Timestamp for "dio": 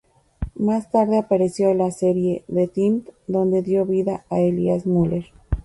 3.61-3.85